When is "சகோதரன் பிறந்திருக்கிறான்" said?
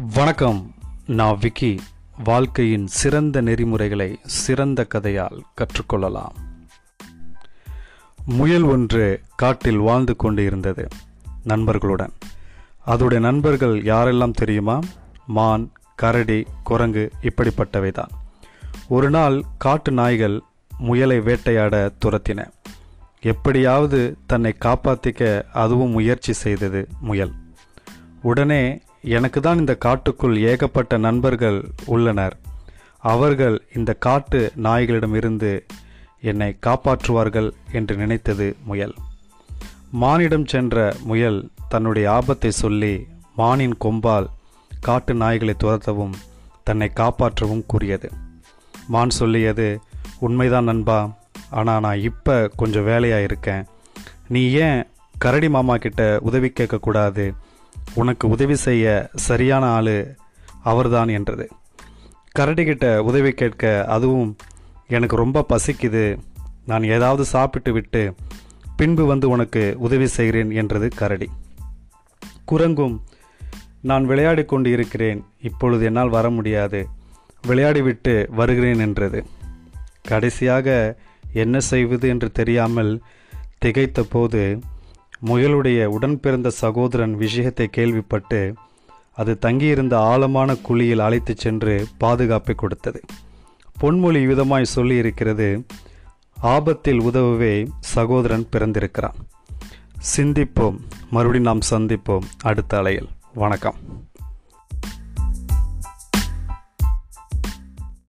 97.80-99.14